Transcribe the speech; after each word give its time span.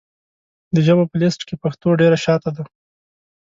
د 0.73 0.77
ژبو 0.85 1.03
په 1.09 1.15
لېسټ 1.21 1.41
کې 1.47 1.55
پښتو 1.63 1.87
ډېره 2.01 2.17
شاته 2.25 2.49
ده. 2.55 2.63